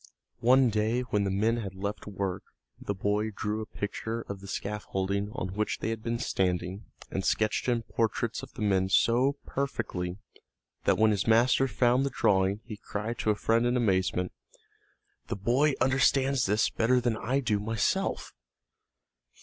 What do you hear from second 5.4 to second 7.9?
which they had been standing and sketched in